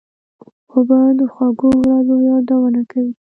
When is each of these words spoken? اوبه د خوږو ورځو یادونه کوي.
اوبه 0.73 0.99
د 1.17 1.21
خوږو 1.33 1.69
ورځو 1.81 2.15
یادونه 2.29 2.81
کوي. 2.91 3.13